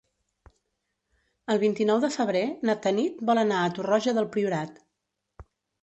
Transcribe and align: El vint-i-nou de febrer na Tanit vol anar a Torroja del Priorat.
El 1.55 1.61
vint-i-nou 1.65 2.01
de 2.07 2.11
febrer 2.17 2.43
na 2.71 2.77
Tanit 2.87 3.23
vol 3.31 3.45
anar 3.45 3.63
a 3.63 3.71
Torroja 3.79 4.19
del 4.21 4.31
Priorat. 4.37 4.85